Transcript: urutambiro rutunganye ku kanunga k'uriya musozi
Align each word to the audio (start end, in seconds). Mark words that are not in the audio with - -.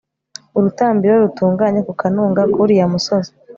urutambiro 0.57 1.13
rutunganye 1.23 1.79
ku 1.87 1.93
kanunga 2.01 2.41
k'uriya 2.51 2.85
musozi 2.93 3.31